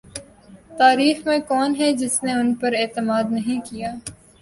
تاریخ 0.77 1.27
میں 1.27 1.37
کون 1.47 1.75
ہے 1.79 1.91
جس 1.93 2.23
نے 2.23 2.33
ان 2.33 2.53
پر 2.53 2.73
اعتماد 2.77 3.31
نہیں 3.31 3.59
کیا 3.69 3.93
ہے۔ 3.93 3.99